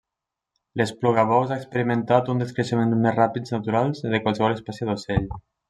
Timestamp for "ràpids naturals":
3.19-4.05